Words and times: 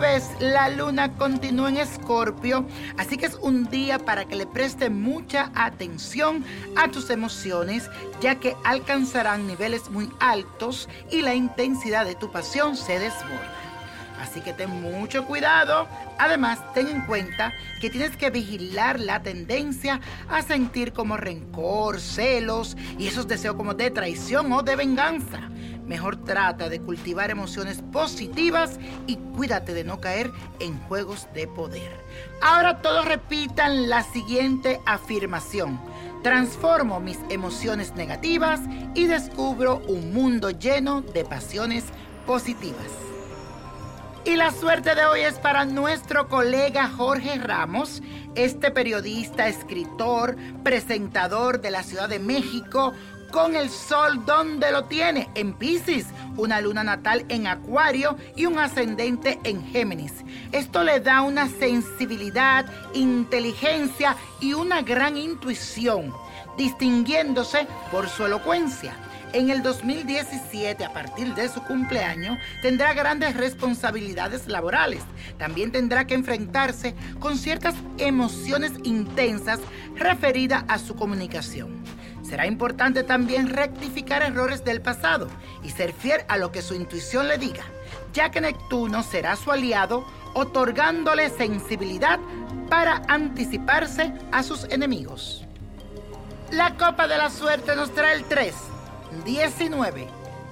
vez 0.00 0.30
la 0.40 0.68
luna 0.68 1.12
continúa 1.16 1.68
en 1.68 1.76
Escorpio, 1.76 2.66
así 2.96 3.16
que 3.16 3.26
es 3.26 3.34
un 3.36 3.68
día 3.70 3.98
para 3.98 4.24
que 4.24 4.34
le 4.34 4.46
preste 4.46 4.90
mucha 4.90 5.50
atención 5.54 6.44
a 6.76 6.88
tus 6.88 7.10
emociones, 7.10 7.88
ya 8.20 8.36
que 8.36 8.56
alcanzarán 8.64 9.46
niveles 9.46 9.90
muy 9.90 10.10
altos 10.18 10.88
y 11.10 11.22
la 11.22 11.34
intensidad 11.34 12.04
de 12.04 12.14
tu 12.14 12.32
pasión 12.32 12.76
se 12.76 12.98
desborda. 12.98 13.56
Así 14.20 14.40
que 14.40 14.52
ten 14.52 14.82
mucho 14.82 15.24
cuidado. 15.24 15.88
Además, 16.18 16.58
ten 16.74 16.88
en 16.88 17.00
cuenta 17.02 17.52
que 17.80 17.88
tienes 17.88 18.16
que 18.16 18.28
vigilar 18.28 19.00
la 19.00 19.22
tendencia 19.22 20.00
a 20.28 20.42
sentir 20.42 20.92
como 20.92 21.16
rencor, 21.16 22.00
celos 22.00 22.76
y 22.98 23.06
esos 23.06 23.26
deseos 23.26 23.56
como 23.56 23.72
de 23.72 23.90
traición 23.90 24.52
o 24.52 24.62
de 24.62 24.76
venganza. 24.76 25.48
Mejor 25.90 26.22
trata 26.22 26.68
de 26.68 26.80
cultivar 26.80 27.32
emociones 27.32 27.82
positivas 27.82 28.78
y 29.08 29.16
cuídate 29.16 29.74
de 29.74 29.82
no 29.82 30.00
caer 30.00 30.30
en 30.60 30.78
juegos 30.82 31.26
de 31.34 31.48
poder. 31.48 31.90
Ahora 32.40 32.80
todos 32.80 33.06
repitan 33.06 33.88
la 33.88 34.04
siguiente 34.04 34.80
afirmación. 34.86 35.80
Transformo 36.22 37.00
mis 37.00 37.18
emociones 37.28 37.96
negativas 37.96 38.60
y 38.94 39.06
descubro 39.06 39.82
un 39.88 40.14
mundo 40.14 40.50
lleno 40.50 41.00
de 41.00 41.24
pasiones 41.24 41.86
positivas. 42.24 42.92
Y 44.24 44.36
la 44.36 44.52
suerte 44.52 44.94
de 44.94 45.06
hoy 45.06 45.22
es 45.22 45.40
para 45.40 45.64
nuestro 45.64 46.28
colega 46.28 46.88
Jorge 46.88 47.36
Ramos, 47.36 48.00
este 48.36 48.70
periodista, 48.70 49.48
escritor, 49.48 50.36
presentador 50.62 51.60
de 51.60 51.72
la 51.72 51.82
Ciudad 51.82 52.08
de 52.08 52.20
México, 52.20 52.92
con 53.30 53.56
el 53.56 53.70
sol 53.70 54.24
donde 54.24 54.70
lo 54.72 54.84
tiene, 54.84 55.28
en 55.34 55.52
Pisces, 55.54 56.06
una 56.36 56.60
luna 56.60 56.84
natal 56.84 57.24
en 57.28 57.46
Acuario 57.46 58.16
y 58.36 58.46
un 58.46 58.58
ascendente 58.58 59.38
en 59.44 59.64
Géminis. 59.66 60.12
Esto 60.52 60.82
le 60.82 61.00
da 61.00 61.22
una 61.22 61.48
sensibilidad, 61.48 62.66
inteligencia 62.94 64.16
y 64.40 64.52
una 64.52 64.82
gran 64.82 65.16
intuición, 65.16 66.12
distinguiéndose 66.56 67.66
por 67.90 68.08
su 68.08 68.26
elocuencia. 68.26 68.94
En 69.32 69.48
el 69.48 69.62
2017, 69.62 70.84
a 70.84 70.92
partir 70.92 71.34
de 71.34 71.48
su 71.48 71.62
cumpleaños, 71.62 72.36
tendrá 72.62 72.94
grandes 72.94 73.36
responsabilidades 73.36 74.48
laborales. 74.48 75.02
También 75.38 75.70
tendrá 75.70 76.04
que 76.04 76.14
enfrentarse 76.14 76.96
con 77.20 77.38
ciertas 77.38 77.76
emociones 77.98 78.72
intensas 78.82 79.60
referidas 79.94 80.64
a 80.66 80.78
su 80.78 80.96
comunicación. 80.96 81.80
Será 82.30 82.46
importante 82.46 83.02
también 83.02 83.48
rectificar 83.48 84.22
errores 84.22 84.64
del 84.64 84.80
pasado 84.80 85.26
y 85.64 85.70
ser 85.70 85.92
fiel 85.92 86.20
a 86.28 86.36
lo 86.36 86.52
que 86.52 86.62
su 86.62 86.76
intuición 86.76 87.26
le 87.26 87.38
diga, 87.38 87.64
ya 88.12 88.30
que 88.30 88.40
Neptuno 88.40 89.02
será 89.02 89.34
su 89.34 89.50
aliado, 89.50 90.06
otorgándole 90.34 91.28
sensibilidad 91.28 92.20
para 92.68 93.02
anticiparse 93.08 94.12
a 94.30 94.44
sus 94.44 94.62
enemigos. 94.70 95.44
La 96.52 96.76
copa 96.76 97.08
de 97.08 97.18
la 97.18 97.30
suerte 97.30 97.74
nos 97.74 97.92
trae 97.92 98.14
el 98.14 98.24
3, 98.24 98.54
19, 99.24 100.06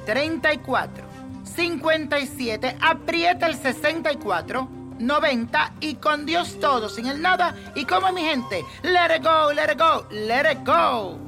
34, 0.04 1.04
57, 1.44 2.76
aprieta 2.80 3.46
el 3.46 3.54
64, 3.54 4.68
90 4.98 5.74
y 5.78 5.94
con 5.94 6.26
Dios 6.26 6.58
todo, 6.58 6.88
sin 6.88 7.06
el 7.06 7.22
nada. 7.22 7.54
Y 7.76 7.84
como 7.84 8.10
mi 8.10 8.22
gente, 8.22 8.64
let 8.82 9.16
it 9.16 9.22
go, 9.22 9.52
let 9.52 9.72
it 9.72 9.78
go, 9.78 10.04
let 10.10 10.50
it 10.50 10.66
go. 10.66 11.27